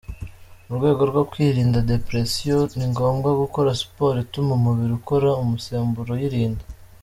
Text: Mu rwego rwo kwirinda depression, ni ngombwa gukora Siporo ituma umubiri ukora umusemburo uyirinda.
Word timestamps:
Mu 0.67 0.73
rwego 0.79 1.01
rwo 1.11 1.23
kwirinda 1.31 1.85
depression, 1.93 2.63
ni 2.77 2.85
ngombwa 2.91 3.29
gukora 3.41 3.69
Siporo 3.81 4.17
ituma 4.25 4.51
umubiri 4.55 4.93
ukora 4.99 5.29
umusemburo 5.43 6.09
uyirinda. 6.15 6.63